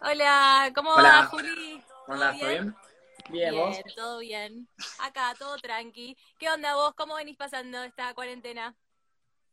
[0.00, 1.02] Hola, ¿cómo Hola.
[1.02, 1.82] va, Juli?
[2.06, 2.38] ¿Cómo andás?
[2.38, 2.74] ¿Todo bien?
[3.30, 3.70] Bien, vos.
[3.70, 4.68] Bien, todo bien.
[5.00, 6.16] Acá, todo tranqui.
[6.38, 6.94] ¿Qué onda vos?
[6.94, 8.76] ¿Cómo venís pasando esta cuarentena?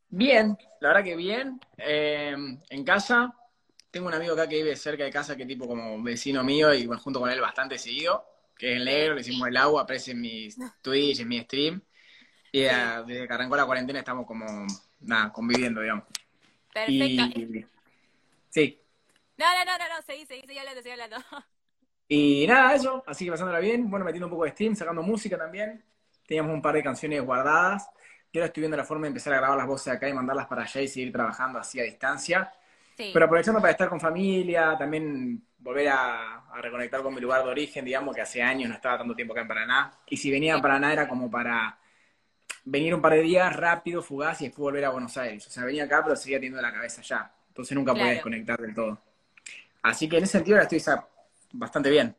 [0.10, 1.60] Bien, la verdad que bien.
[1.78, 2.36] Eh,
[2.70, 3.34] en casa,
[3.90, 6.88] tengo un amigo acá que vive cerca de casa, que tipo como vecino mío y
[6.88, 8.24] me junto con él bastante seguido,
[8.56, 11.82] que es el negro, le hicimos el agua, aparece en mis Twitch, en mi stream.
[12.52, 14.46] Y eh, desde que arrancó la cuarentena estamos como,
[15.02, 16.06] nada, conviviendo, digamos.
[16.72, 17.40] Perfecto.
[17.40, 17.66] Y,
[18.50, 18.85] sí.
[19.38, 21.18] No, no, no, no, no, seguí, seguí, seguí hablando, seguí hablando.
[22.08, 23.90] Y nada, eso, así que pasándola bien.
[23.90, 25.84] Bueno, metiendo un poco de stream, sacando música también.
[26.28, 27.90] Teníamos un par de canciones guardadas.
[28.32, 30.46] Y ahora estoy viendo la forma de empezar a grabar las voces acá y mandarlas
[30.46, 32.52] para allá y seguir trabajando así a distancia.
[32.96, 33.10] Sí.
[33.12, 37.50] Pero aprovechando para estar con familia, también volver a, a reconectar con mi lugar de
[37.50, 39.92] origen, digamos, que hace años no estaba tanto tiempo acá en Paraná.
[40.08, 41.80] Y si venía a Paraná era como para
[42.66, 45.48] venir un par de días rápido, fugaz y después volver a Buenos Aires.
[45.48, 47.32] O sea, venía acá, pero seguía teniendo la cabeza allá.
[47.48, 49.02] Entonces nunca podía desconectar del todo.
[49.86, 50.96] Así que en ese sentido ahora estoy
[51.54, 52.16] bastante bien.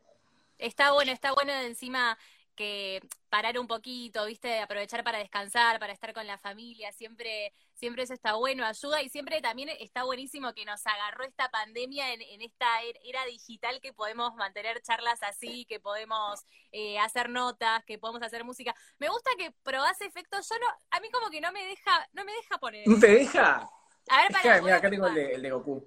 [0.59, 2.17] Está bueno, está bueno de encima
[2.55, 4.61] que parar un poquito, ¿viste?
[4.61, 9.11] Aprovechar para descansar, para estar con la familia, siempre, siempre eso está bueno, ayuda y
[9.11, 13.79] siempre también está buenísimo que nos agarró esta pandemia en, en esta er- era digital
[13.83, 16.41] que podemos mantener charlas así, que podemos
[16.73, 18.75] eh, hacer notas, que podemos hacer música.
[18.99, 22.25] Me gusta que probás efectos, yo no, a mí como que no me deja, no
[22.25, 22.89] me deja poner.
[22.89, 23.69] ¿No te deja?
[24.09, 25.85] A ver, para, que, mira, acá tengo el de, el de Goku.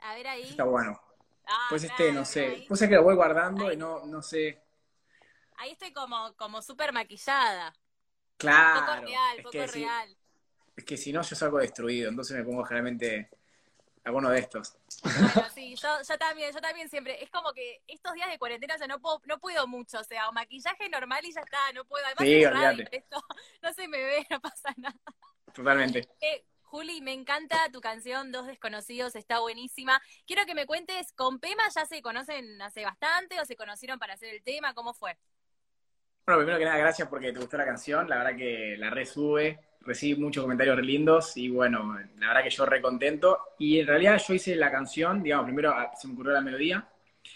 [0.00, 0.42] A ver ahí.
[0.42, 1.00] Está bueno.
[1.46, 2.64] Ah, Pues este, no sé.
[2.68, 3.74] Pues es que lo voy guardando Ahí.
[3.74, 4.62] y no, no sé.
[5.56, 7.74] Ahí estoy como, como súper maquillada.
[8.36, 8.86] Claro.
[8.86, 10.16] poco real, es poco que si- real.
[10.76, 13.30] Es que si no, yo salgo destruido, entonces me pongo generalmente
[14.04, 14.76] alguno de estos.
[15.02, 18.76] Bueno, sí, yo, yo también, yo también siempre, es como que estos días de cuarentena
[18.76, 21.72] o sea, no puedo, no puedo mucho, o sea, o maquillaje normal y ya está,
[21.74, 23.20] no puedo, además Sí, es radio, esto,
[23.62, 24.94] no se me ve, no pasa nada.
[25.52, 26.08] Totalmente.
[26.20, 30.02] Eh, Juli, me encanta tu canción Dos Desconocidos, está buenísima.
[30.26, 34.14] Quiero que me cuentes, ¿con Pema ya se conocen hace bastante o se conocieron para
[34.14, 34.74] hacer el tema?
[34.74, 35.16] ¿Cómo fue?
[36.26, 38.06] Bueno, primero que nada, gracias porque te gustó la canción.
[38.06, 42.50] La verdad que la resube, recibí muchos comentarios re lindos y bueno, la verdad que
[42.50, 43.38] yo re contento.
[43.58, 46.86] Y en realidad yo hice la canción, digamos, primero ah, se me ocurrió la melodía,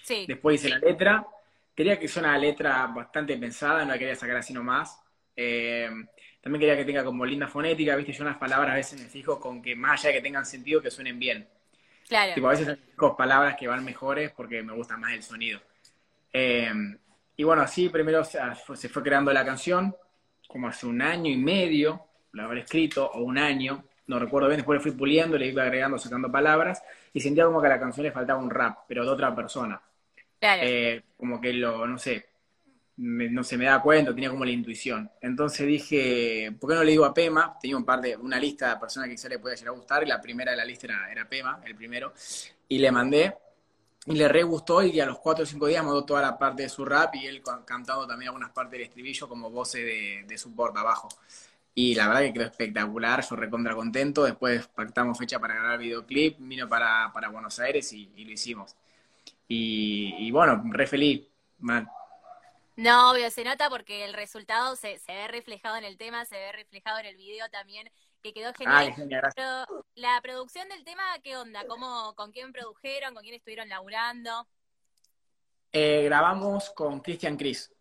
[0.03, 1.27] Sí, después hice la letra.
[1.75, 5.01] Quería que sea una letra bastante pensada, no la quería sacar así nomás.
[5.35, 5.89] Eh,
[6.43, 9.09] también quería que tenga como linda fonética, viste, yo en las palabras a veces me
[9.09, 11.49] fijo con que más allá de que tengan sentido, que suenen bien.
[12.09, 12.35] claro.
[12.35, 15.61] Tipo, a veces con palabras que van mejores porque me gusta más el sonido.
[16.33, 16.73] Eh,
[17.37, 19.95] y bueno, así primero se, fue- se fue creando la canción,
[20.49, 24.59] como hace un año y medio, la habré escrito, o un año, no recuerdo bien,
[24.59, 26.83] después le fui puliendo, le iba agregando, sacando palabras,
[27.13, 29.81] y sentía como que a la canción le faltaba un rap, pero de otra persona.
[30.41, 30.63] Claro.
[30.63, 32.27] Eh, como que lo, no sé,
[32.97, 35.11] no se me da cuenta, tenía como la intuición.
[35.21, 37.57] Entonces dije, ¿por qué no le digo a Pema?
[37.61, 40.03] Tenía un par de, una lista de personas que quizá le podía llegar a gustar,
[40.03, 42.13] y la primera de la lista era, era Pema, el primero,
[42.69, 43.35] y le mandé,
[44.07, 46.65] y le re gustó, y a los cuatro o cinco días mandó toda la parte
[46.65, 50.25] de su rap, y él ca- cantando también algunas partes del estribillo como voces de,
[50.27, 51.09] de support abajo.
[51.75, 56.37] Y la verdad que quedó espectacular, yo recontra contento, después pactamos fecha para grabar videoclip,
[56.39, 58.77] vino para, para Buenos Aires y, lo hicimos.
[59.49, 61.23] Y, bueno, re feliz.
[62.77, 66.37] No, obvio, se nota porque el resultado se, se ve reflejado en el tema, se
[66.37, 67.91] ve reflejado en el video también,
[68.23, 68.77] que quedó genial.
[68.77, 69.31] Ay, genial.
[69.37, 71.67] Pero la producción del tema, ¿qué onda?
[71.67, 73.15] ¿Cómo, ¿Con quién produjeron?
[73.15, 74.49] ¿Con quién estuvieron laburando?
[75.73, 77.73] Eh, grabamos con Christian Chris,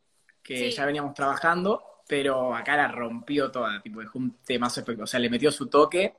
[0.44, 0.72] que Sí.
[0.72, 5.20] ya veníamos trabajando, pero acá la rompió toda, tipo, dejó un temazo espectacular, o sea,
[5.20, 6.16] le metió su toque.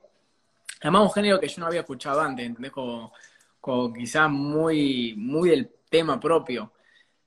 [0.80, 2.72] Además, un género que yo no había escuchado antes, ¿entendés?
[2.72, 3.12] Como,
[3.60, 6.72] como quizás muy, muy del tema propio.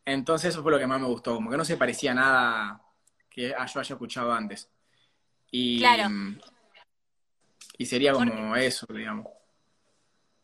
[0.06, 2.82] Entonces eso fue lo que más me gustó, como que no se parecía a nada
[3.30, 4.70] que yo haya escuchado antes.
[5.52, 6.10] Y, Claro.
[7.78, 9.28] y sería como Porque- eso, digamos.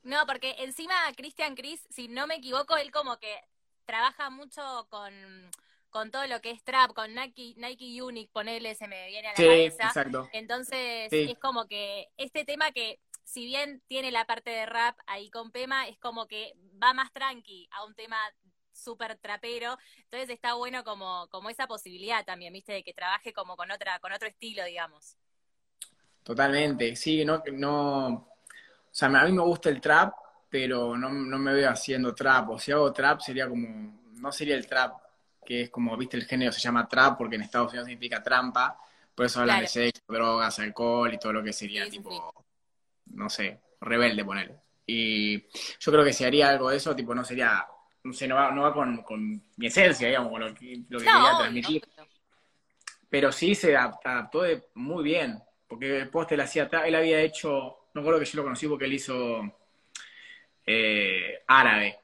[0.04, 3.40] No, porque encima Christian Chris, si no me equivoco, él como que
[3.86, 5.14] trabaja mucho con,
[5.92, 9.32] con todo lo que es trap, con Nike, Nike Unique, ponele, se me viene a
[9.32, 9.84] la Sí, cabeza.
[9.88, 10.28] exacto.
[10.34, 11.30] Entonces, Sí.
[11.32, 15.52] es como que este tema que, si bien tiene la parte de rap ahí con
[15.52, 18.18] Pema, es como que va más tranqui a un tema
[18.82, 19.78] súper trapero.
[20.04, 24.00] Entonces está bueno como, como esa posibilidad también, viste, de que trabaje como con otra,
[24.00, 25.18] con otro estilo, digamos.
[26.24, 28.28] Totalmente, sí, no, no, o
[28.92, 30.14] sea, a mí me gusta el trap,
[30.50, 33.68] pero no, no me veo haciendo trap, o si hago trap sería como,
[34.14, 35.02] no sería el trap,
[35.44, 38.78] que es como, viste, el género se llama trap porque en Estados Unidos significa trampa,
[39.16, 39.62] por eso hablan Claro.
[39.62, 42.34] de sexo, drogas, alcohol y todo lo que sería Sí, sí, tipo,
[43.08, 44.60] no sé, rebelde poner.
[44.86, 45.42] Y
[45.80, 47.66] yo creo que si haría algo de eso, tipo, no sería,
[48.04, 51.00] no sé, no va, no va con, con mi esencia, digamos, con lo que, lo
[51.00, 51.84] que No, quería transmitir.
[53.10, 55.38] Pero sí se adap- adaptó de- muy bien,
[55.68, 58.86] porque el poste él hacía, él había hecho, no creo que yo lo conocí porque
[58.86, 59.42] él hizo
[60.66, 61.98] eh, árabe.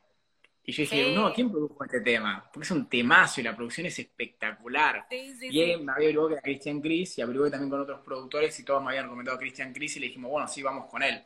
[0.66, 1.12] Y yo dije, Sí.
[1.16, 2.50] no, ¿quién produjo este tema?
[2.52, 5.06] Porque es un temazo y la producción es espectacular.
[5.10, 7.80] Sí, sí, Y él me había averiguado que era Christian Chris y averigué también con
[7.82, 10.62] otros productores y todos me habían recomendado a Christian Chris y le dijimos, bueno, sí,
[10.62, 11.24] vamos con él.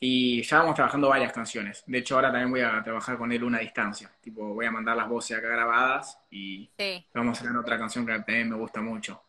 [0.00, 1.82] Y ya vamos trabajando varias canciones.
[1.86, 4.10] De hecho, ahora también voy a trabajar con él una distancia.
[4.20, 7.06] Tipo, voy a mandar las voces acá grabadas y Sí.
[7.14, 9.22] vamos a sacar otra canción que también me gusta mucho.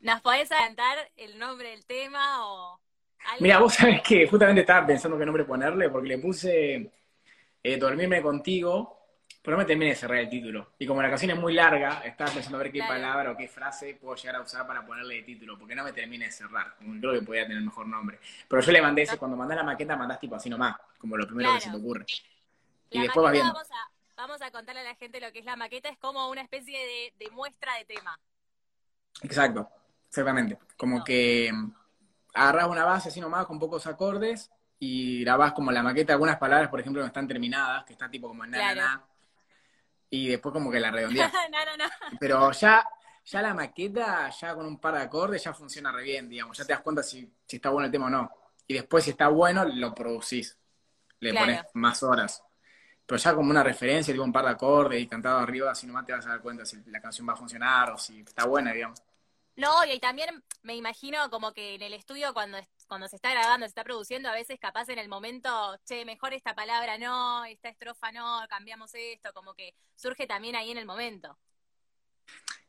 [0.00, 2.80] ¿Nos podés adelantar el nombre del tema o
[3.30, 3.40] algo?
[3.40, 6.92] Mira, vos sabés que justamente estaba pensando qué nombre ponerle porque le puse
[7.62, 8.95] eh, Dormirme contigo,
[9.46, 10.72] pero no me terminé de cerrar el título.
[10.76, 12.94] Y como la canción es muy larga, estaba pensando a ver qué Claro.
[12.94, 15.92] palabra o qué frase puedo llegar a usar para ponerle de título, porque no me
[15.92, 16.74] terminé de cerrar.
[17.00, 18.18] Creo que podía tener mejor nombre.
[18.48, 21.26] Pero yo le mandé ese, cuando mandás la maqueta, mandás tipo así nomás, como lo
[21.28, 22.04] primero que se te ocurre.
[22.90, 23.52] Y La después vas viendo.
[23.52, 26.28] vamos a, vamos a contarle a la gente lo que es la maqueta, es como
[26.28, 28.18] una especie de, de muestra de tema.
[29.22, 29.68] Exacto,
[30.08, 30.58] exactamente.
[30.76, 31.70] Como que mm,
[32.34, 36.68] agarrás una base así nomás con pocos acordes y grabás como la maqueta, algunas palabras,
[36.68, 39.04] por ejemplo, no están terminadas, que está tipo como en na, na,
[40.10, 41.32] y después como que la redondeás.
[41.50, 41.90] no, no, no.
[42.20, 42.86] Pero ya,
[43.24, 46.56] ya la maqueta, ya con un par de acordes, ya funciona re bien, digamos.
[46.56, 48.30] Ya te das cuenta si, si está bueno el tema o no.
[48.66, 50.56] Y después, si está bueno, lo producís.
[51.20, 51.46] Le Claro.
[51.46, 52.42] pones más horas.
[53.06, 56.04] Pero ya como una referencia, tipo un par de acordes y cantado arriba, así nomás
[56.04, 58.72] te vas a dar cuenta si la canción va a funcionar o si está buena,
[58.72, 59.00] digamos.
[59.56, 63.64] No, y también me imagino como que en el estudio cuando, cuando se está grabando,
[63.64, 65.48] se está produciendo, a veces capaz en el momento,
[65.86, 70.70] che, mejor esta palabra no, esta estrofa no, cambiamos esto, como que surge también ahí
[70.70, 71.38] en el momento.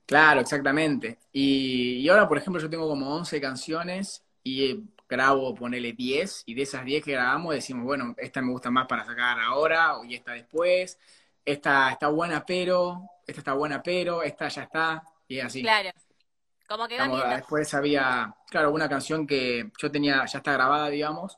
[0.06, 1.20] Claro, exactamente.
[1.34, 4.80] Y, y ahora, por ejemplo, yo tengo como 11 canciones y eh,
[5.10, 8.88] grabo, ponele 10, y de esas 10 que grabamos decimos, bueno, esta me gusta más
[8.88, 10.98] para sacar ahora y esta después,
[11.44, 15.62] esta está buena pero, esta está buena pero, esta ya está, y así.
[15.62, 15.92] Claro.
[16.68, 16.98] Como que
[17.30, 21.38] después había, claro, una canción que yo tenía, ya está grabada, digamos,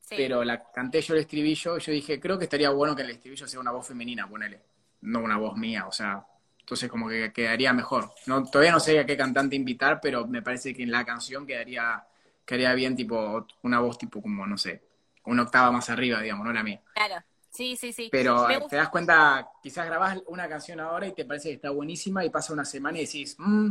[0.00, 0.14] Sí.
[0.16, 3.10] pero la canté yo el estribillo y yo dije, creo que estaría bueno que el
[3.10, 4.60] estribillo sea una voz femenina, ponele,
[5.02, 6.24] no una voz mía, o sea,
[6.60, 8.12] entonces como que quedaría mejor.
[8.26, 11.46] No, todavía no sé a qué cantante invitar, pero me parece que en la canción
[11.46, 12.02] quedaría,
[12.44, 14.82] quedaría bien tipo una voz tipo como, no sé,
[15.24, 16.80] una octava más arriba, digamos, no la mía.
[16.94, 17.22] Claro.
[17.50, 18.08] Sí, sí, sí.
[18.12, 22.24] Pero te das cuenta, quizás grabás una canción ahora y te parece que está buenísima
[22.24, 23.70] y pasa una semana y decís, mmm,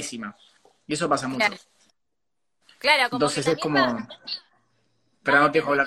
[0.00, 0.36] pésima.
[0.86, 1.38] Y eso pasa mucho.
[1.38, 1.56] Claro.
[2.78, 3.78] Claro, como Entonces que es como...
[3.78, 4.08] va-
[5.22, 5.86] Pero no te dejo hablar.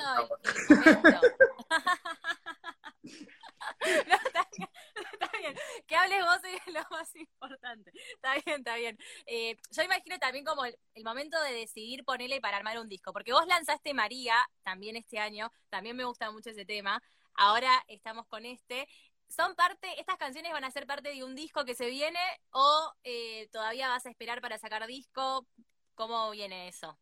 [4.07, 4.69] No, está bien,
[5.13, 5.55] está bien.
[5.87, 7.91] Que hables vos es lo más importante.
[8.15, 8.97] Está bien, está bien.
[9.25, 13.13] Eh, yo imagino también como el, el momento de decidir ponerle para armar un disco,
[13.13, 17.01] porque vos lanzaste María también este año, también me gusta mucho ese tema.
[17.35, 18.87] Ahora estamos con este.
[19.29, 22.19] ¿Son parte, estas canciones van a ser parte de un disco que se viene
[22.51, 25.47] o eh, todavía vas a esperar para sacar disco?
[25.95, 26.97] ¿Cómo viene eso?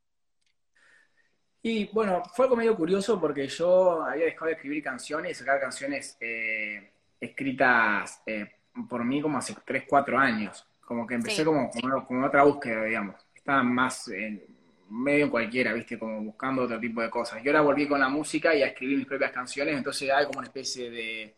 [1.61, 5.59] Y bueno, fue algo medio curioso porque yo había dejado de escribir canciones y sacar
[5.59, 8.51] canciones eh, escritas eh,
[8.89, 10.65] por mí como hace 3, 4 años.
[10.85, 11.43] Como que empecé Sí.
[11.43, 13.15] como, como, como otra búsqueda, digamos.
[13.35, 14.45] Estaba más en
[14.89, 15.99] medio en cualquiera, ¿viste?
[15.99, 17.43] Como buscando otro tipo de cosas.
[17.43, 20.39] Y ahora volví con la música y a escribir mis propias canciones, entonces hay como
[20.39, 21.35] una especie de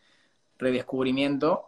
[0.59, 1.65] redescubrimiento.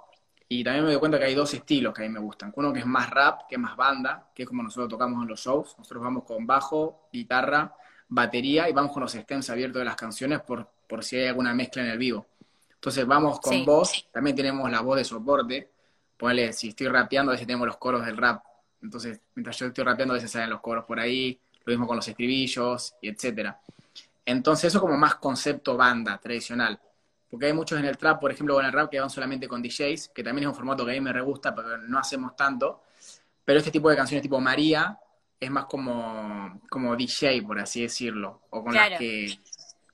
[0.48, 2.52] Y también me doy cuenta que hay dos estilos que a mí me gustan.
[2.56, 5.30] Uno que es más rap, que es más banda, que es como nosotros tocamos en
[5.30, 5.76] los shows.
[5.78, 7.74] Nosotros vamos con bajo, guitarra,
[8.10, 11.54] batería y vamos con los stems abiertos de las canciones por, por si hay alguna
[11.54, 12.26] mezcla en el vivo.
[12.74, 13.64] Entonces vamos con Sí.
[13.66, 15.70] voz, también tenemos la voz de soporte.
[16.18, 18.44] Ponele, si estoy rapeando, a veces tenemos los coros del rap.
[18.82, 21.96] Entonces, mientras yo estoy rapeando, a veces salen los coros por ahí, lo mismo con
[21.96, 23.60] los estribillos, y etcétera.
[24.26, 26.80] Entonces, eso como más concepto banda tradicional.
[27.32, 29.48] Porque hay muchos en el trap, por ejemplo, o en el rap que van solamente
[29.48, 31.98] con DJs, que también es un formato que a mí me re gusta, pero no
[31.98, 32.84] hacemos tanto.
[33.46, 35.00] Pero este tipo de canciones tipo María
[35.40, 38.42] es más como, como DJ, por así decirlo.
[38.52, 38.92] O con Claro.
[38.92, 39.40] las que.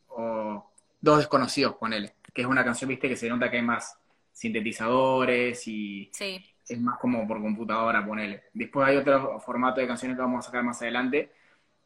[0.10, 2.16] O dos desconocidos, ponele.
[2.34, 3.98] Que es una canción, viste, que se nota que hay más
[4.34, 6.44] sintetizadores y Sí.
[6.68, 8.44] es más como por computadora, ponele.
[8.54, 11.32] Después hay otro formato de canciones que vamos a sacar más adelante,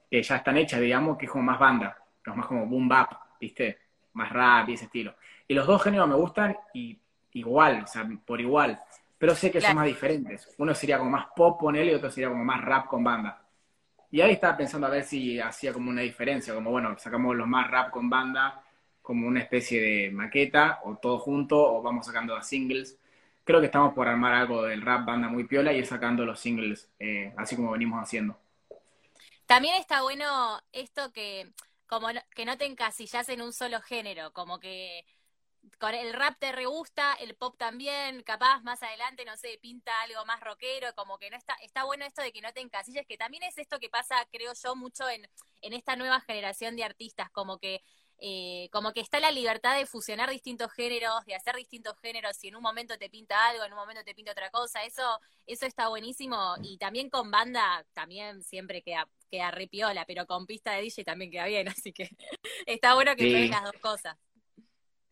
[0.10, 3.12] que ya están hechas, digamos, que es como más banda, es más como boom bap,
[3.40, 3.78] ¿viste?
[4.14, 5.16] Más rap y ese estilo.
[5.52, 6.98] Y los dos géneros me gustan y
[7.34, 8.82] igual, o sea, por igual.
[9.18, 9.74] Pero sé que Claro.
[9.74, 10.48] son más diferentes.
[10.58, 13.42] Uno sería como más pop, ponele, y otro sería como más rap con banda.
[14.12, 17.48] Y ahí estaba pensando a ver si hacía como una diferencia, como bueno, sacamos los
[17.50, 18.64] más rap con banda,
[19.02, 22.98] como una especie de maqueta, o todo junto, o vamos sacando las singles.
[23.44, 26.40] Creo que estamos por armar algo del rap banda muy piola y ir sacando los
[26.40, 28.38] singles, eh, así como venimos haciendo.
[29.46, 31.52] También está bueno esto que
[31.88, 35.06] como no- que no te encasillas en un solo género, como que
[35.80, 39.92] con el rap te re gusta, el pop también, capaz más adelante, no sé, pinta
[40.02, 43.06] algo más rockero, como que no está, está bueno esto de que no te encasilles,
[43.08, 45.28] que también es esto que pasa, creo yo, mucho en,
[45.62, 47.82] en esta nueva generación de artistas, como que
[48.24, 52.50] eh, como que está la libertad de fusionar distintos géneros, de hacer distintos géneros, si
[52.50, 55.66] en un momento te pinta algo, en un momento te pinta otra cosa, eso, eso
[55.66, 60.84] está buenísimo, y también con banda, también siempre queda, queda ripiola, pero con pista de
[60.84, 62.12] DJ también queda bien, así que
[62.68, 63.48] está bueno que sí.
[63.48, 64.16] las dos cosas.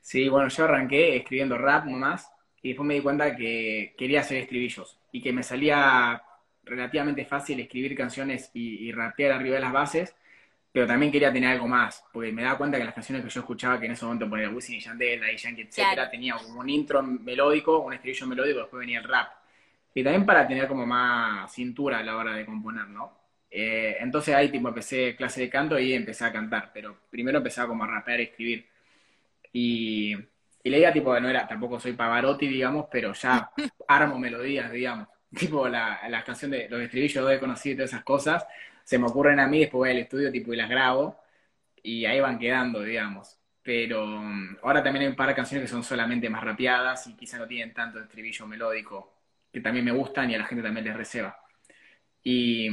[0.09, 2.31] Sí, bueno, yo arranqué escribiendo rap nomás,
[2.63, 6.19] y después me di cuenta que quería hacer estribillos, y que me salía
[6.63, 10.15] relativamente fácil escribir canciones y, y rapear arriba de las bases,
[10.71, 13.41] pero también quería tener algo más, porque me daba cuenta que las canciones que yo
[13.41, 16.09] escuchaba, que en ese momento ponía Wisin y Yandel, Daddy Yankee, etcétera, claro.
[16.09, 19.29] tenía como un intro melódico, un estribillo melódico, después venía el rap.
[19.93, 23.13] Y también para tener como más cintura a la hora de componer, ¿no?
[23.51, 27.67] Eh, entonces ahí tipo empecé clase de canto y empecé a cantar, pero primero empezaba
[27.67, 28.68] como a rapear y escribir.
[29.51, 30.15] Y,
[30.63, 33.51] y la idea tipo no era, tampoco soy Pavarotti, digamos, pero ya
[33.87, 35.07] armo melodías, digamos.
[35.35, 38.45] Tipo la, la canción de los estribillos de conocido y todas esas cosas,
[38.83, 41.19] se me ocurren a mí, después voy al estudio tipo y las grabo
[41.83, 43.37] y ahí van quedando, digamos.
[43.61, 47.15] Pero um, ahora también hay un par de canciones que son solamente más rapeadas y
[47.15, 49.13] quizá no tienen tanto estribillo melódico,
[49.51, 51.37] que también me gustan y a la gente también les receba.
[52.23, 52.69] Y,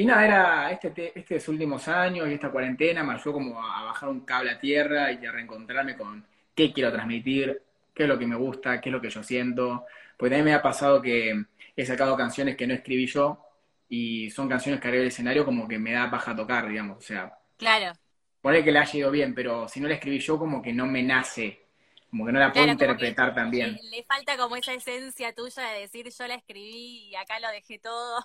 [0.00, 4.08] y nada, era este, estos últimos años y esta cuarentena me ayudó como a bajar
[4.08, 8.26] un cable a tierra y a reencontrarme con qué quiero transmitir, qué es lo que
[8.26, 9.84] me gusta, qué es lo que yo siento.
[10.16, 11.44] Porque también me ha pasado que
[11.76, 13.44] he sacado canciones que no escribí yo
[13.90, 17.02] y son canciones que arriba del escenario como que me da baja tocar, digamos, o
[17.02, 17.36] sea.
[17.58, 17.92] Claro.
[18.40, 20.86] Pone que le haya ido bien, pero si no la escribí yo, como que no
[20.86, 21.66] me nace,
[22.08, 23.34] como que no la puedo interpretar.
[23.52, 27.50] Le, le, falta como esa esencia tuya de decir yo la escribí y acá lo
[27.50, 28.24] dejé todo.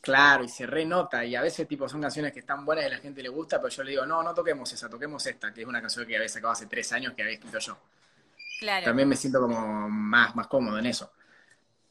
[0.00, 2.90] Claro, y se renota, y a veces tipo son canciones que están buenas y a
[2.90, 5.60] la gente le gusta, pero yo le digo, no, no toquemos esa, toquemos esta, que
[5.60, 7.78] es una canción que había sacado hace tres años que había escrito yo.
[8.60, 8.86] Claro.
[8.86, 11.12] También me siento como más, más cómodo en eso.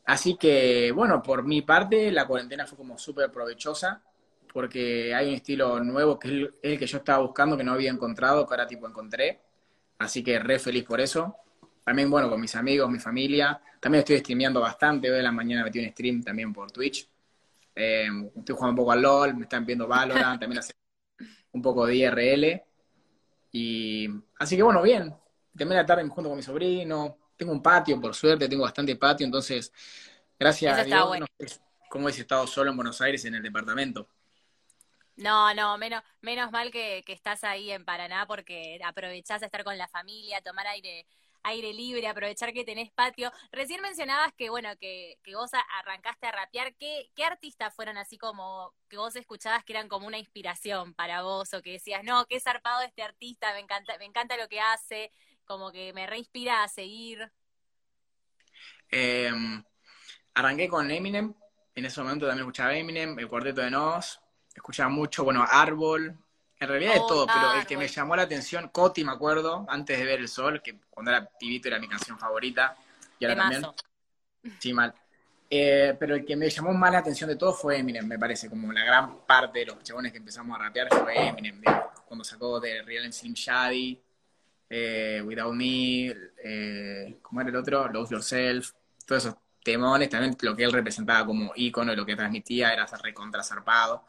[0.06, 4.02] Así que, bueno, por mi parte, la cuarentena fue como súper provechosa,
[4.52, 7.92] porque hay un estilo nuevo que es el que yo estaba buscando, que no había
[7.92, 9.40] encontrado, que ahora tipo encontré.
[10.00, 11.36] Así que re feliz por eso.
[11.84, 13.62] También, bueno, con mis amigos, mi familia.
[13.80, 15.12] También estoy streameando bastante.
[15.12, 17.08] Hoy de la mañana metí un stream también por Twitch.
[17.82, 20.74] Eh, estoy jugando un poco al LOL, me están viendo Valorant, también hace
[21.54, 22.64] un poco de IRL.
[23.54, 25.16] Y así que, bueno, bien.
[25.58, 28.96] También la tarde me junto con mi sobrino, tengo un patio, por suerte, tengo bastante
[28.96, 29.74] patio, entonces,
[30.38, 31.26] gracias a Dios, bueno.
[31.40, 31.60] no sé
[31.90, 34.08] cómo hubiese estado solo en Buenos Aires en el departamento.
[35.16, 39.64] No, no, menos, menos mal que, que estás ahí en Paraná porque aprovechás a estar
[39.64, 41.06] con la familia, tomar aire,
[41.44, 43.32] aire libre, aprovechar que tenés patio.
[43.52, 46.76] Recién mencionabas que, bueno, que, que vos arrancaste a rapear.
[46.76, 51.22] ¿Qué, ¿Qué artistas fueron así como que vos escuchabas que eran como una inspiración para
[51.24, 54.60] vos o que decías, no, qué zarpado este artista, me encanta, me encanta lo que
[54.60, 55.12] hace?
[55.50, 57.32] como que me reinspira a seguir?
[58.92, 59.32] Eh,
[60.36, 61.34] arranqué con Eminem,
[61.74, 64.22] en ese momento también escuchaba Eminem, el Cuarteto de Nos,
[64.54, 66.16] escuchaba mucho, bueno, Árbol,
[66.60, 69.66] en realidad de oh, todo, pero el que me llamó la atención, Coti, me acuerdo,
[69.70, 72.76] antes de ver el sol, que cuando era pibito era mi canción favorita,
[73.18, 73.66] y ahora también.
[74.60, 74.94] Sí, mal.
[75.50, 78.50] Eh, pero el que me llamó más la atención de todo fue Eminem, me parece,
[78.50, 81.62] como la gran parte de los chabones que empezamos a rapear fue Eminem,
[82.06, 84.02] cuando sacó de Real and Slim Shady,
[84.70, 86.14] eh, Without Me,
[86.44, 87.88] eh, ¿cómo era el otro?
[87.88, 88.74] Lose Yourself,
[89.06, 93.42] todos esos temones, también lo que él representaba como ícono, lo que transmitía era recontra
[93.42, 94.06] zarpado,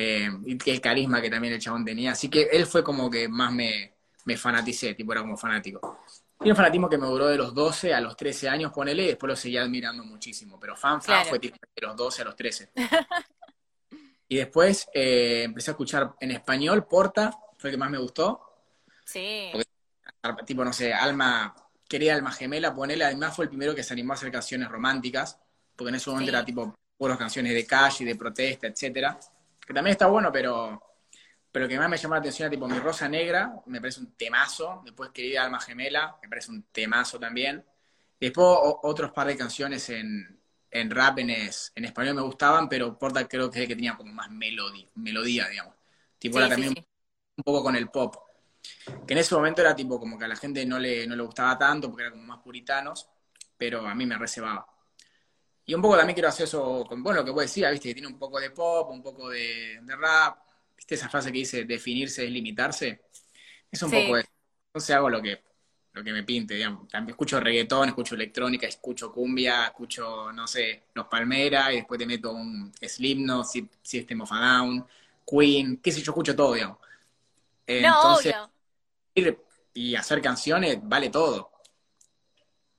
[0.00, 3.26] eh, y el carisma que también el chabón tenía, así que él fue como que
[3.28, 3.94] más me,
[4.26, 6.02] me fanaticé, tipo era como fanático.
[6.40, 9.06] Y un fanatismo que me duró de los 12 a los 13 años, ponele, y
[9.08, 12.36] después lo seguía admirando muchísimo, pero fan, fan fue tipo de los 12 a los
[12.36, 12.70] 13.
[14.28, 18.44] y después eh, empecé a escuchar en español, Porta, fue el que más me gustó,
[19.04, 19.50] Sí.
[20.46, 21.56] tipo, no sé, Alma,
[21.88, 25.40] quería Alma Gemela, ponele, además fue el primero que se animó a hacer canciones románticas,
[25.74, 29.18] porque en ese momento era tipo puras canciones de calle, de protesta, etcétera,
[29.68, 30.82] que también está bueno, pero
[31.52, 34.00] pero lo que más me llamó la atención era tipo Mi Rosa Negra, me parece
[34.00, 37.64] un temazo, después Querida Alma Gemela, me parece un temazo también,
[38.18, 38.46] después
[38.82, 43.50] otros par de canciones en, en rap en, en español me gustaban, pero Porta creo
[43.50, 45.74] que es el que tenía como más melodía, melodía digamos,
[46.18, 46.74] tipo era también
[47.36, 48.16] un poco con el pop,
[49.06, 51.22] que en ese momento era tipo como que a la gente no le, no le
[51.22, 53.08] gustaba tanto porque eran como más puritanos,
[53.58, 54.66] pero a mí me reservaba.
[55.68, 57.94] Y un poco también quiero hacer eso con, bueno, lo que vos decías, viste, que
[57.94, 60.38] tiene un poco de pop, un poco de, rap,
[60.74, 63.02] viste esa frase que dice definirse es limitarse,
[63.70, 64.30] es un poco eso.
[64.68, 65.42] Entonces hago lo que,
[65.92, 66.88] lo que me pinte, digamos.
[66.88, 72.06] También escucho reggaetón, escucho electrónica, escucho cumbia, escucho, no sé, Los Palmeras, y después te
[72.06, 73.44] meto un Slipknot,
[73.82, 74.86] System of a Down,
[75.30, 76.78] Queen, qué sé yo, escucho todo, digamos.
[77.66, 78.44] Entonces, no,
[79.14, 79.48] obvio
[79.78, 81.52] y hacer canciones vale todo.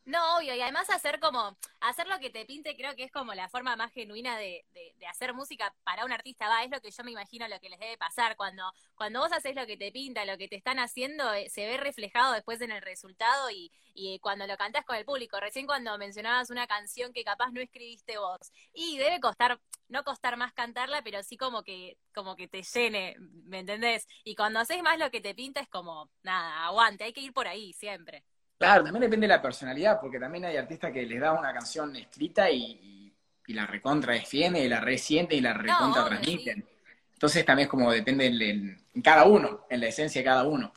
[0.10, 3.36] No, obvio, y además hacer como, hacer lo que te pinte creo que es como
[3.36, 6.90] la forma más genuina de, de, hacer música para un artista, va, es lo que
[6.90, 8.64] yo me imagino lo que les debe pasar, cuando,
[8.96, 11.78] cuando vos haces lo que te pinta, lo que te están haciendo, eh, se ve
[11.78, 15.96] reflejado después en el resultado y, y cuando lo cantás con el público, recién cuando
[16.00, 21.04] mencionabas una canción que capaz no escribiste vos, y debe costar, no costar más cantarla,
[21.04, 24.08] pero sí como que, como que te llene, ¿me entendés?
[24.24, 27.32] Y cuando haces más lo que te pinta es como, nada, aguante, hay que ir
[27.32, 28.24] por ahí siempre.
[28.60, 31.96] Claro, también depende de la personalidad, porque también hay artistas que les da una canción
[31.96, 33.14] escrita y, y,
[33.48, 36.58] y la recontra defiende, y la resiente y la recontra no, transmiten.
[36.58, 36.80] Sí.
[37.14, 40.74] Entonces también es como depende en, en, cada uno, en la esencia de cada uno.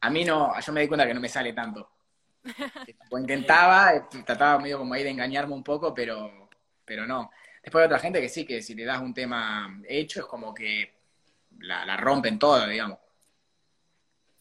[0.00, 1.90] A mí no, yo me di cuenta que no me sale tanto.
[3.12, 6.48] Intentaba, eh, trataba medio como ahí de engañarme un poco, pero,
[6.82, 7.30] pero no.
[7.62, 10.54] Después hay otra gente que sí, que si le das un tema hecho es como
[10.54, 10.94] que
[11.58, 12.98] la, la rompen toda, digamos.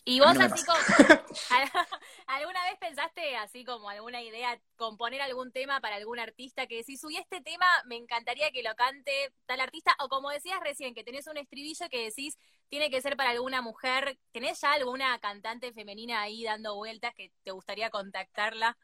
[0.10, 0.78] Y vos así como,
[2.28, 7.04] ¿alguna vez pensaste así como alguna idea, componer algún tema para algún artista que decís,
[7.04, 9.98] uy, este tema me encantaría que lo cante tal artista?
[10.00, 12.38] O como decías recién, que tenés un estribillo que decís,
[12.70, 14.18] tiene que ser para alguna mujer.
[14.32, 18.78] ¿Tenés ya alguna cantante femenina ahí dando vueltas que te gustaría contactarla?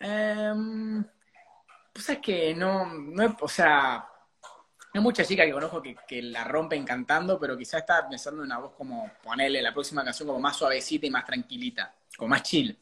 [0.00, 1.04] Um,
[1.92, 4.08] pues es que no, no, o sea,
[4.94, 8.46] hay muchas chicas que conozco que, que, la rompen cantando, pero quizás está pensando en
[8.46, 12.44] una voz como ponerle la próxima canción como más suavecita y más tranquilita, como más
[12.44, 12.78] chill.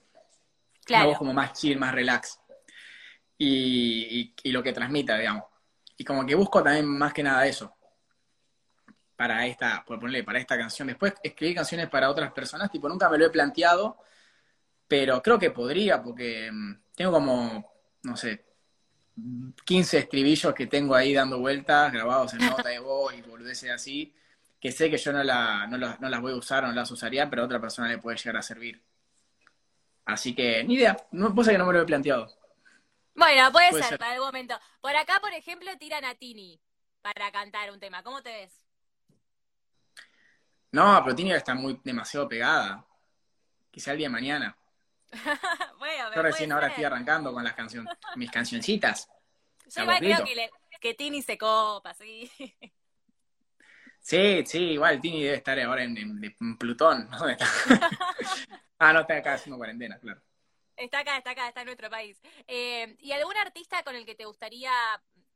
[0.85, 1.05] Claro.
[1.05, 2.39] Una voz como más chill, más relax.
[3.39, 5.45] Y, y, y, lo que transmita, digamos.
[5.97, 7.75] Y como que busco también más que nada eso.
[9.17, 10.89] Para esta, por ponerle, para esta canción.
[10.89, 13.97] Después escribir canciones para otras personas, tipo, nunca me lo he planteado,
[14.87, 18.52] pero creo que podría, porque mm, tengo como, no sé,
[19.65, 24.15] 15 estribillos que tengo ahí dando vueltas, grabados en nota de voz y boludeces así,
[24.61, 26.73] que sé que yo no, la, no, la, no, las voy a usar o no
[26.73, 28.83] las usaría, pero a otra persona le puede llegar a servir.
[30.05, 32.33] Así que, ni idea, no, cosa que no me lo he planteado.
[33.15, 34.59] Bueno, puede, puede ser, ser, para algún momento.
[34.81, 36.61] Por acá, por ejemplo, tiran a Tini
[37.03, 38.03] para cantar un tema.
[38.03, 38.65] ¿Cómo te ves?
[40.71, 42.87] No, pero Tini está muy demasiado pegada.
[43.71, 44.57] Quizá el día de mañana.
[45.79, 49.09] bueno, Yo recién ahora estoy arrancando con las canciones, mis cancioncitas.
[49.75, 52.31] Yo igual creo que, le, que Tini se copa, sí.
[54.01, 57.09] Sí, sí, igual Tini debe estar ahora en, en, en Plutón.
[57.09, 57.47] ¿Dónde está?
[58.81, 60.21] ah, no, está acá haciendo cuarentena, claro.
[60.77, 62.21] Está acá, está acá, está en nuestro país.
[62.49, 64.73] Eh, ¿Y algún artista con el que te gustaría,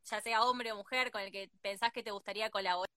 [0.09, 2.87] ya sea hombre o mujer, con el que pensás que te gustaría colaborar?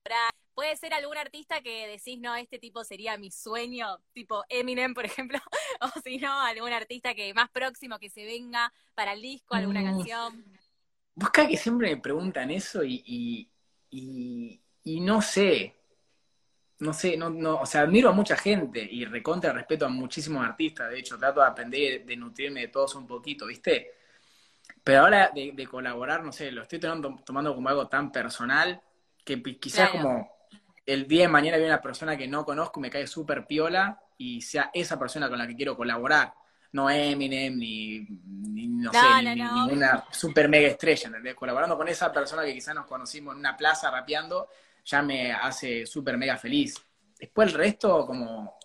[0.55, 5.05] Puede ser algún artista que decís, no, este tipo sería mi sueño, tipo Eminem, por
[5.05, 5.39] ejemplo,
[5.81, 9.81] o si no, algún artista que más próximo que se venga para el disco, alguna
[9.81, 9.85] mm.
[9.85, 10.45] canción.
[11.15, 13.51] Busca que siempre me preguntan eso y, y,
[13.91, 15.77] y, y no sé,
[16.79, 20.45] no sé, no, no, o sea, admiro a mucha gente y recontra respeto a muchísimos
[20.45, 24.00] artistas, de hecho, trato de aprender, de nutrirme de todos un poquito, ¿viste?
[24.83, 28.81] Pero ahora de, de colaborar, no sé, lo estoy tomando, tomando, como algo tan personal
[29.25, 30.09] que quizás claro.
[30.09, 30.41] como
[30.87, 34.41] el día de mañana viene una persona que no conozco, me cae súper piola y
[34.41, 36.35] sea esa persona con la que quiero colaborar.
[36.73, 39.67] No Eminem, ni, ni no, no, sé, no, ni, no.
[39.67, 41.35] ninguna super mega estrella, ¿entendés?
[41.35, 44.49] Colaborando con esa persona que quizás nos conocimos en una plaza rapeando,
[44.85, 46.75] ya me hace súper mega feliz.
[47.19, 48.59] Después el resto, como,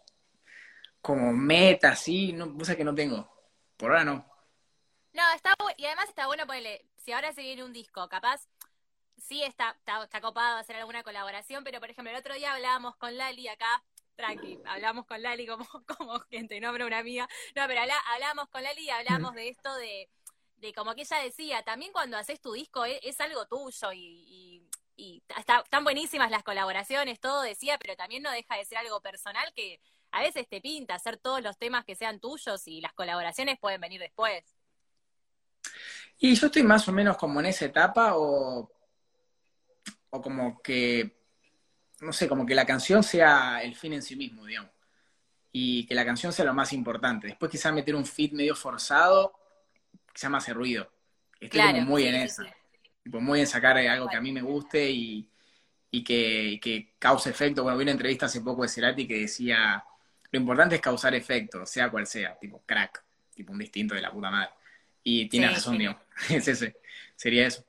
[1.01, 3.28] como meta, así, no, cosa que no tengo.
[3.75, 4.25] Por ahora no.
[5.13, 8.47] No, está y además está bueno ponerle, si ahora se viene un disco, capaz,
[9.17, 12.95] sí está, está, está copado hacer alguna colaboración, pero por ejemplo, el otro día hablábamos
[12.97, 13.83] con Lali acá,
[14.15, 15.65] tranqui, hablamos con Lali como,
[15.97, 19.35] como quien te nombra una amiga, no, pero habla, hablamos con Lali y hablamos mm.
[19.35, 20.09] de esto de,
[20.57, 24.25] de como que ella decía, también cuando haces tu disco es, es algo tuyo y,
[24.27, 28.77] y y está, están buenísimas las colaboraciones, todo decía, pero también no deja de ser
[28.77, 29.79] algo personal que
[30.11, 33.81] a veces te pinta hacer todos los temas que sean tuyos y las colaboraciones pueden
[33.81, 34.54] venir después.
[36.19, 38.71] Y yo estoy más o menos como en esa etapa o,
[40.09, 41.17] o como que,
[42.01, 44.71] no sé, como que la canción sea el fin en sí mismo, digamos.
[45.51, 47.27] Y que la canción sea lo más importante.
[47.27, 49.33] Después quizás meter un fit medio forzado,
[50.13, 50.91] quizás me hace ruido.
[51.39, 52.43] Estoy claro, como muy sí, en sí, esa.
[52.43, 52.49] sí.
[53.05, 55.29] Muy en sacar algo que a mí me guste y,
[55.91, 57.63] y, que, y que, cause efecto.
[57.63, 59.83] Bueno, vi una entrevista hace poco de Cerati que decía,
[60.31, 64.11] lo importante es causar efecto, sea cual sea, tipo crack, tipo un distinto de la
[64.11, 64.51] puta madre.
[65.07, 65.87] Y tiene sí, razón, sí.
[66.35, 66.75] Es ese,
[67.15, 67.63] sería eso.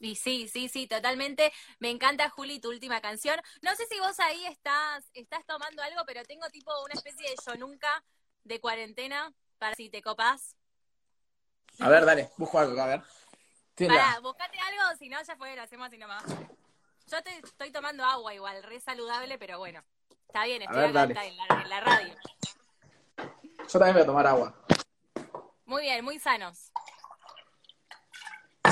[0.00, 1.52] Y sí, sí, sí, totalmente.
[1.78, 3.38] Me encanta, Juli, tu última canción.
[3.60, 7.36] No sé si vos ahí estás, estás tomando algo, pero tengo tipo una especie de
[7.46, 8.02] yo nunca
[8.44, 10.56] de cuarentena para si te copás.
[11.80, 13.02] A ver, dale, busco algo, a ver.
[13.76, 16.24] Pará, buscate algo, si no, ya fue, lo hacemos así nomás.
[17.10, 19.84] Yo te, estoy tomando agua igual, re saludable, pero bueno.
[20.26, 22.14] Está bien, estoy ver, acá en la, en la, radio.
[23.58, 24.54] Yo también voy a tomar agua.
[25.70, 26.72] Muy bien, muy sanos.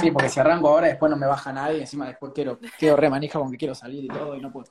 [0.00, 3.08] Sí, porque si arranco ahora, después no me baja nadie, encima después quiero, quiero re
[3.08, 4.66] manija con que quiero salir y todo, y no puedo.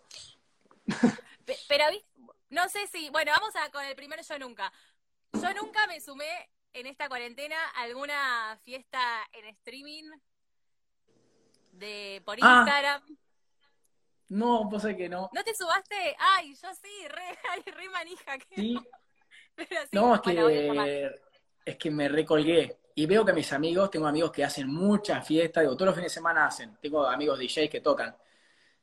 [1.70, 1.86] Pero,
[2.50, 4.74] no sé si, bueno, vamos a con el primer yo nunca.
[5.42, 9.00] Yo nunca me sumé en esta cuarentena a alguna fiesta
[9.32, 10.12] en streaming
[11.72, 12.58] de por ah.
[12.60, 13.18] Instagram.
[14.28, 15.30] No, vos sabés que no.
[15.32, 16.18] ¿No te subaste?
[16.20, 18.38] Ay, yo sí, re, ay, re manija.
[18.54, 18.78] Sí.
[19.94, 21.27] no, es que,
[21.68, 22.78] es que me recolgué.
[22.96, 26.12] Y veo que mis amigos, tengo amigos que hacen muchas fiestas, digo, todos los fines
[26.12, 26.78] de semana hacen.
[26.82, 28.16] Tengo amigos DJs que tocan.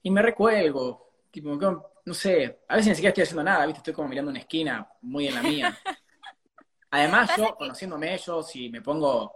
[0.03, 1.13] Y me recuelgo.
[1.31, 1.57] Tipo,
[2.05, 3.79] no sé, a veces ni siquiera estoy haciendo nada, ¿viste?
[3.79, 5.79] Estoy como mirando una esquina, muy en la mía.
[6.91, 9.33] Además, yo, conociéndome ellos, si me pongo.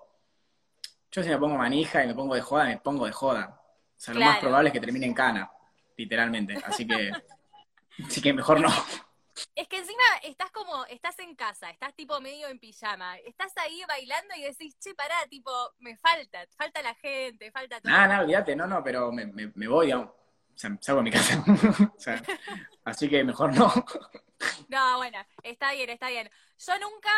[1.10, 3.60] Yo, si me pongo manija y me pongo de joda, me pongo de joda.
[3.96, 5.50] O sea, lo más probable es que termine en cana,
[5.96, 6.56] literalmente.
[6.64, 7.10] Así que.
[8.06, 8.68] así que mejor no.
[9.54, 13.82] Es que encima estás como, estás en casa, estás tipo medio en pijama, estás ahí
[13.86, 17.92] bailando y decís, che, pará, tipo, me falta, falta la gente, falta todo.
[17.94, 21.10] Ah, no, olvídate, no, no, pero me, me, voy, digamos, o sea, salgo de mi
[21.10, 21.44] casa.
[21.96, 22.22] o sea,
[22.84, 23.72] así que mejor no.
[24.68, 26.30] no, bueno, está bien, está bien.
[26.58, 27.12] Yo nunca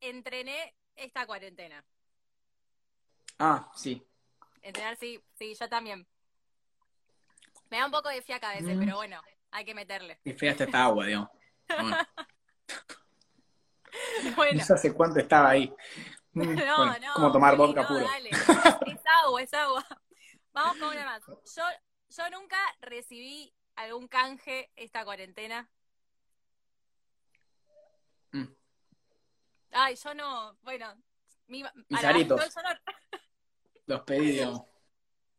[0.00, 1.84] entrené esta cuarentena.
[3.38, 4.06] Ah, sí.
[4.62, 6.06] Entrenar, sí, sí, yo también.
[7.70, 8.80] Me da un poco de fiaca a veces, mm.
[8.80, 10.20] pero bueno, hay que meterle.
[10.24, 11.30] Y fea esta agua, digamos.
[14.36, 14.62] Bueno.
[14.68, 15.72] No sé cuánto estaba ahí.
[16.32, 17.14] Mm, no, no.
[17.14, 18.06] Como tomar vodka puro.
[18.86, 19.86] Es agua, es agua.
[20.52, 21.22] Vamos con una más.
[21.26, 21.62] Yo,
[22.08, 25.68] yo nunca recibí algún canje esta cuarentena.
[28.32, 28.46] Mm.
[29.72, 30.94] Ay, yo no, bueno,
[31.46, 31.64] mi,
[33.86, 34.62] Los pedidos.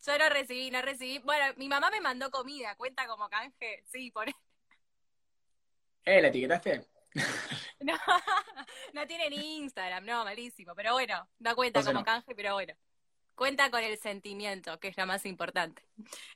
[0.06, 1.20] Yo no recibí, no recibí.
[1.20, 3.84] Bueno, mi mamá me mandó comida, cuenta como canje.
[3.86, 4.28] Sí, por
[6.06, 6.88] ¿Eh, la etiquetaste?
[7.82, 7.94] no,
[8.94, 10.74] no tiene ni Instagram, no, malísimo.
[10.76, 12.74] Pero bueno, da cuenta como canje, pero bueno.
[13.36, 15.84] Cuenta con el sentimiento, que es lo más importante.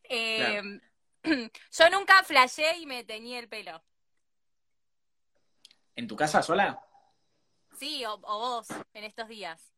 [0.04, 0.62] Eh,
[1.23, 3.84] yo nunca flashé y me teñí el pelo.
[5.95, 6.82] ¿En tu casa sola?
[7.78, 9.71] Sí, o, o vos, en estos días.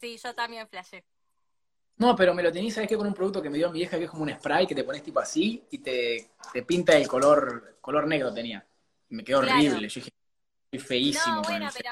[0.00, 1.04] Sí, yo también flashé.
[2.00, 2.96] No, pero me lo tenéis, ¿sabes qué?
[2.96, 4.84] Con un producto que me dio mi vieja que es como un spray que te
[4.84, 8.66] pones tipo así y te, te pinta el color, color negro tenía.
[9.10, 9.86] me quedó horrible.
[9.86, 10.10] Yo dije,
[10.64, 11.36] estoy feísimo.
[11.36, 11.90] No, bueno, pero,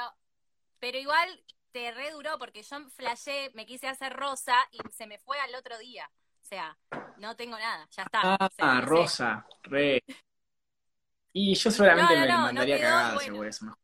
[0.79, 5.19] pero igual te re duró porque yo flashé, me quise hacer rosa y se me
[5.19, 6.09] fue al otro día.
[6.41, 6.75] O sea,
[7.17, 8.21] no tengo nada, ya está.
[8.57, 10.03] Ah, rosa, re.
[11.33, 13.77] Y yo seguramente me mandaría cagada seguro eso.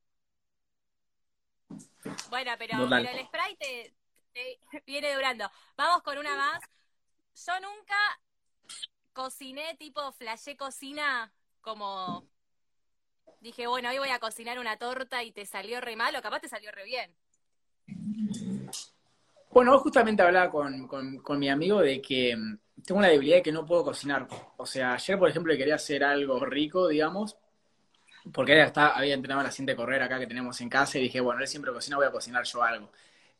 [2.31, 3.93] Bueno, pero, pero el spray te,
[4.86, 5.50] viene durando.
[5.78, 6.62] Vamos con una más.
[7.45, 7.95] Yo nunca
[9.13, 12.28] cociné tipo flashé cocina como
[13.41, 16.41] dije, bueno, hoy voy a cocinar una torta y te salió re mal o capaz
[16.41, 17.15] te salió re bien.
[19.52, 23.52] Bueno, justamente hablaba con, con, mi amigo de que mm, tengo una debilidad de que
[23.52, 24.28] no puedo cocinar.
[24.58, 27.38] O sea, ayer, por ejemplo, quería hacer algo rico, digamos,
[28.34, 31.21] porque está, había entrenado a la de correr acá que tenemos en casa y dije,
[31.21, 32.91] bueno, él siempre cocina, voy a cocinar yo algo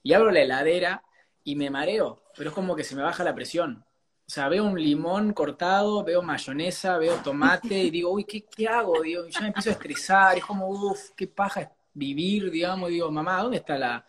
[0.06, 1.04] y abro la heladera
[1.44, 3.84] y me mareo, pero es como que se me baja la presión.
[4.28, 8.68] O sea, veo un limón cortado, veo mayonesa, veo tomate y digo, uy, ¿qué, qué
[8.68, 9.02] hago?
[9.02, 12.92] Digo, y ya me empiezo a estresar, es como, uff, qué paja vivir, digamos.
[12.92, 14.06] digo, mamá, ¿dónde está la,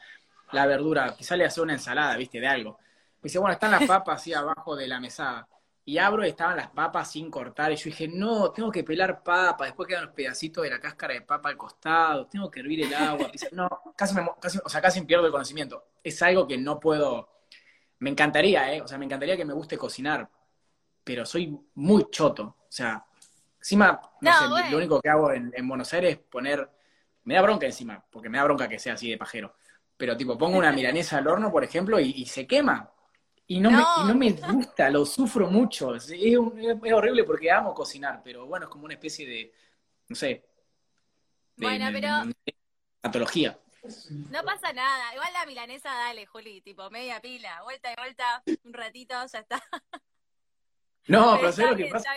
[0.52, 1.14] la verdura?
[1.16, 2.78] Quizá le hace una ensalada, viste, de algo.
[3.22, 5.48] Me dice, bueno, están las papas así abajo de la mesada.
[5.88, 7.70] Y abro y estaban las papas sin cortar.
[7.70, 9.68] Y yo dije, no, tengo que pelar papas.
[9.68, 12.26] Después quedan los pedacitos de la cáscara de papa al costado.
[12.26, 13.30] Tengo que hervir el agua.
[13.52, 15.84] no, casi, me, casi, o sea, casi pierdo el conocimiento.
[16.02, 17.28] Es algo que no puedo.
[18.00, 18.82] Me encantaría, ¿eh?
[18.82, 20.28] O sea, me encantaría que me guste cocinar.
[21.04, 22.42] Pero soy muy choto.
[22.42, 23.06] O sea,
[23.60, 26.68] encima, no, sé, lo único que hago en, Buenos Aires es poner.
[27.22, 29.54] Me da bronca encima, porque me da bronca que sea así de pajero.
[29.96, 32.90] Pero, tipo, pongo una milanesa al horno, por ejemplo, y se quema
[33.48, 35.94] y no, Me, y no me gusta, lo sufro mucho.
[35.94, 39.52] Es, es, horrible porque amo cocinar, pero bueno, es como una especie de,
[40.08, 40.44] no sé,
[41.56, 42.54] de, bueno, pero...
[43.00, 43.58] patología.
[44.30, 45.14] No pasa nada.
[45.14, 49.62] Igual la milanesa, dale, Juli, tipo media pila, vuelta y vuelta, un ratito, ya está.
[51.08, 52.10] No, pero, ¿sabes lo que pasa?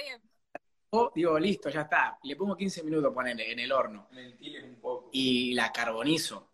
[1.14, 2.18] digo, listo, ya está.
[2.24, 4.08] Le pongo 15 minutos ponerle en el horno.
[5.12, 6.50] Y la carbonizo.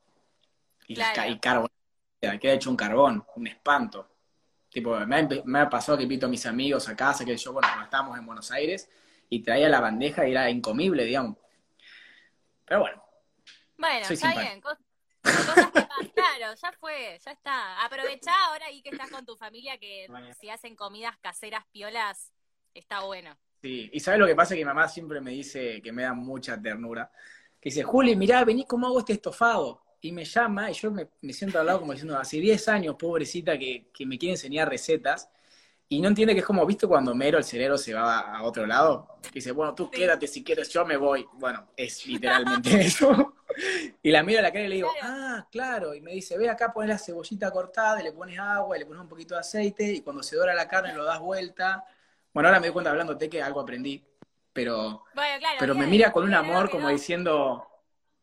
[0.87, 1.73] Y, la, y carbonizo.
[2.19, 4.14] Queda hecho un carbón, un espanto.
[4.75, 7.85] Tipo, me ha, pasado que invito a mis amigos a casa, que yo, bueno, cuando
[7.85, 8.89] estábamos en Buenos Aires,
[9.29, 11.37] y traía la bandeja y era incomible, digamos.
[12.65, 13.01] Pero bueno.
[13.77, 14.59] Bueno, está bien.
[14.59, 14.81] cosas
[15.21, 17.85] que ya fue, ya está.
[17.85, 20.07] Aprovechá ahora ahí que estás con tu familia que
[20.37, 22.33] si hacen comidas caseras piolas,
[22.73, 23.33] está bueno.
[23.61, 24.55] Sí, y ¿sabes lo que pasa?
[24.55, 27.09] Que mi mamá siempre me dice que me da mucha ternura.
[27.61, 29.84] Que dice, Juli, mirá, vení cómo hago este estofado.
[30.07, 33.57] Y me llama y yo me, siento al lado como diciendo, hace 10 años, pobrecita,
[33.57, 35.29] que, que me quiere enseñar recetas
[35.87, 38.65] y no entiende que es como, ¿viste cuando Mero, el cerebro, se va a otro
[38.65, 39.19] lado?
[39.21, 41.27] Que dice, bueno, tú quédate si quieres, yo me voy.
[41.33, 43.35] Bueno, es literalmente eso.
[44.01, 45.93] y la miro a la cara y le digo, ah, claro.
[45.93, 48.85] Y me dice, ve acá, pones la cebollita cortada, y le pones agua, y le
[48.87, 51.83] pones un poquito de aceite, y cuando se dora la carne lo das vuelta.
[52.33, 54.03] Bueno, ahora me doy cuenta hablándote que algo aprendí,
[54.53, 55.03] pero,
[55.59, 57.67] pero me mira con un amor como diciendo...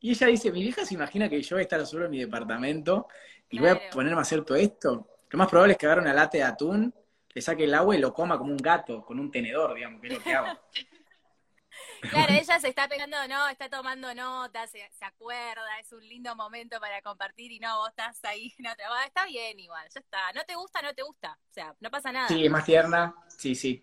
[0.02, 2.18] Y ella dice, mi vieja se imagina que yo voy a estar solo en mi
[2.18, 3.08] departamento
[3.48, 5.08] y voy a ponerme a hacer todo esto.
[5.30, 6.92] Lo más probable es que agarre una lata de atún
[7.34, 10.08] le saque el agua y lo coma como un gato, con un tenedor, digamos, que
[10.08, 10.58] es lo que hago.
[12.02, 16.78] Claro, ella se está pegando, no, está tomando notas, se, acuerda, es un lindo momento
[16.80, 20.32] para compartir y no, vos estás ahí, no te, está bien igual, ya está.
[20.34, 22.28] No te gusta, no te gusta, o sea, no pasa nada.
[22.28, 23.82] Sí, es más tierna, sí, sí.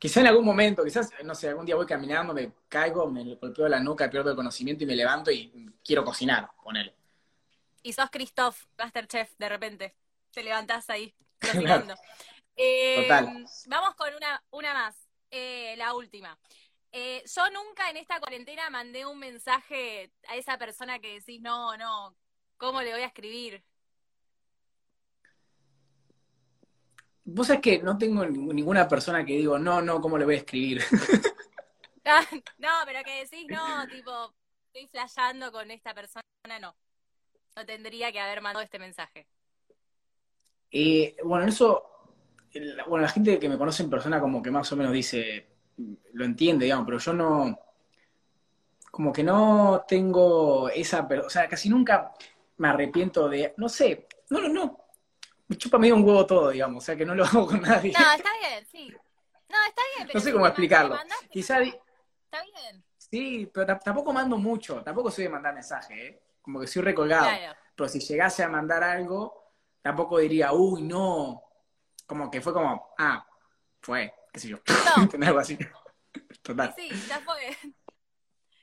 [0.00, 3.68] Quizá en algún momento, quizás, no sé, algún día voy caminando, me caigo, me golpeo
[3.68, 6.94] la nuca, pierdo el conocimiento y me levanto y quiero cocinar, ponele.
[7.82, 9.94] Y sos Christoph, Masterchef, de repente,
[10.30, 11.94] te levantás ahí, cocinando.
[12.56, 13.06] Eh,
[13.66, 14.96] vamos con una, una más,
[15.30, 16.38] eh, la última.
[16.92, 21.76] Eh, yo nunca en esta cuarentena mandé un mensaje a esa persona que decís, no,
[21.76, 22.16] no,
[22.56, 23.62] ¿cómo le voy a escribir?
[27.24, 30.38] Vos sabés que no tengo ninguna persona que digo, no, no, ¿cómo le voy a
[30.38, 30.82] escribir?
[32.02, 32.26] Ah,
[32.58, 34.34] no, pero que decís, no, tipo,
[34.66, 36.22] estoy flasheando con esta persona,
[36.60, 36.74] no.
[37.54, 39.28] No tendría que haber mandado este mensaje.
[41.22, 41.90] bueno, eso
[42.88, 45.46] bueno, la gente que me conoce en persona como que más o menos dice,
[46.12, 47.58] lo entiende, digamos, pero yo no,
[48.90, 52.12] como que no tengo esa, o sea, casi nunca
[52.58, 54.84] me arrepiento de, no sé, no, no, no,
[55.50, 57.92] me chupa medio un huevo todo, digamos, o sea, que no lo hago con nadie.
[57.92, 58.88] No, está bien, sí.
[59.48, 60.10] No, está bien.
[60.14, 60.96] no sé cómo explicarlo.
[61.28, 61.60] Quizá...
[61.60, 62.84] Está bien.
[62.96, 66.22] Sí, pero tampoco mando mucho, tampoco soy de mandar mensajes, ¿eh?
[66.40, 67.28] Como que soy recolgado.
[67.74, 71.42] Pero si llegase a mandar algo, tampoco diría, uy, no,
[72.06, 73.26] como que fue como, ah,
[73.80, 75.08] fue, qué sé yo, no.
[75.26, 75.58] algo así.
[76.42, 76.72] Total.
[76.76, 77.56] Sí, ya fue.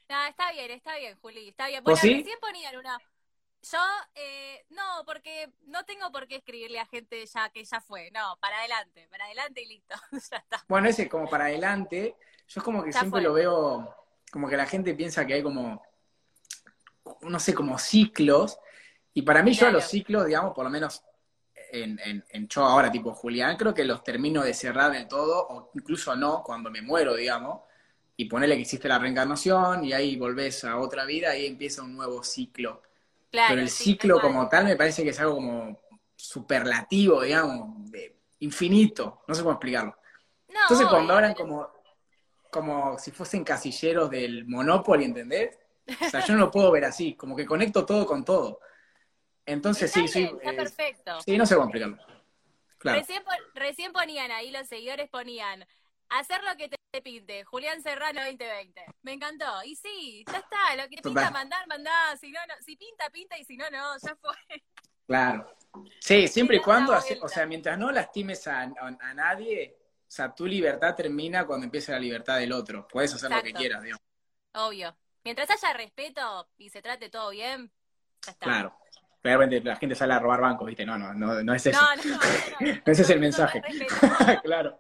[0.09, 1.83] No, está bien, está bien, Juli, está bien.
[1.83, 2.13] Bueno, sí?
[2.13, 2.97] recién ponían una...
[3.63, 3.79] Yo,
[4.15, 8.11] eh, no, porque no tengo por qué escribirle a gente ya que ya fue.
[8.11, 9.95] No, para adelante, para adelante y listo.
[10.31, 10.63] ya está.
[10.67, 12.15] Bueno, ese como para adelante,
[12.47, 13.95] yo es como que siempre lo veo,
[14.31, 15.81] como que la gente piensa que hay como,
[17.21, 18.59] no sé, como ciclos.
[19.13, 21.03] Y para mí yo a los ciclos, digamos, por lo menos
[21.71, 25.47] en, en, en show ahora, tipo Julián, creo que los termino de cerrar del todo,
[25.49, 27.61] o incluso no, cuando me muero, digamos,
[28.15, 31.95] y ponerle que existe la reencarnación y ahí volvés a otra vida y empieza un
[31.95, 32.81] nuevo ciclo.
[33.31, 35.81] Pero el ciclo como tal me parece que es algo como
[36.15, 39.95] superlativo, digamos, de infinito, no sé cómo explicarlo.
[40.47, 41.69] Entonces cuando hablan como,
[42.49, 45.57] como si fuesen casilleros del Monopoly, ¿entendés?
[46.01, 48.59] O sea, yo no lo puedo ver así, como que conecto todo con todo.
[49.45, 50.23] Entonces sí, sí.
[50.23, 51.21] Está perfecto.
[51.21, 51.97] Sí, no sé cómo explicarlo.
[53.53, 55.65] Recién, ponían ahí, los seguidores ponían,
[56.09, 58.85] hacer lo que te, pinte, Julián Serrano 2020.
[59.03, 59.63] Me encantó.
[59.63, 62.17] Y sí, ya está, lo que pinta mandar, mandá.
[62.19, 64.33] Si no, no, si pinta, pinta y si no, no, ya fue.
[65.05, 65.55] Claro.
[65.99, 68.65] Sí, siempre y cuando, o sea, mientras no lastimes a,
[69.13, 72.87] nadie, o sea, tu libertad termina cuando empieza la libertad del otro.
[72.87, 74.03] Puedes hacer lo que quieras, digamos.
[74.53, 74.97] Obvio.
[75.23, 77.71] Mientras haya respeto y se trate todo bien,
[78.25, 78.45] ya está.
[78.45, 78.77] Claro
[79.23, 80.85] realmente la gente sale a robar bancos, ¿viste?
[80.85, 81.79] No, no, no, no es eso.
[81.79, 83.61] No, no, no, ese es el mensaje.
[84.43, 84.79] claro.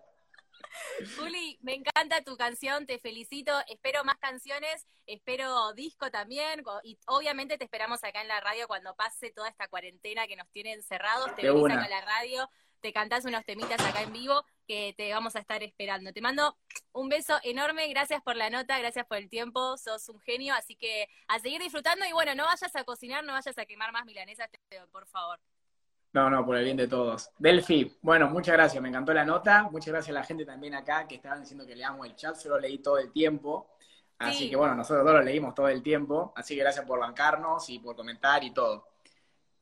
[1.17, 7.57] Juli, me encanta tu canción, te felicito, espero más canciones, espero disco también, y obviamente
[7.57, 11.35] te esperamos acá en la radio cuando pase toda esta cuarentena que nos tiene encerrados,
[11.35, 12.49] te venís acá a la radio,
[12.81, 16.13] te cantás unos temitas acá en vivo que te vamos a estar esperando.
[16.13, 16.57] Te mando
[16.91, 20.75] un beso enorme, gracias por la nota, gracias por el tiempo, sos un genio, así
[20.75, 24.05] que a seguir disfrutando y bueno, no vayas a cocinar, no vayas a quemar más
[24.05, 24.49] milanesas,
[24.91, 25.39] por favor.
[26.13, 27.29] No, no, por el bien de todos.
[27.37, 31.07] Delphi, bueno, muchas gracias, me encantó la nota, muchas gracias a la gente también acá
[31.07, 33.71] que estaban diciendo que leamos el chat, se lo leí todo el tiempo.
[34.19, 37.69] Así que bueno, nosotros dos lo leímos todo el tiempo, así que gracias por bancarnos
[37.69, 38.87] y por comentar y todo.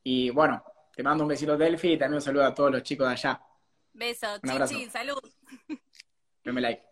[0.02, 0.62] Y bueno,
[0.94, 3.40] te mando un besito Delphi y también un saludo a todos los chicos de allá.
[3.92, 5.20] Beso, chin, chin, salud.
[6.44, 6.82] Dame like.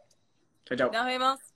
[0.66, 0.90] Chao, chao.
[0.92, 1.53] Nos vemos.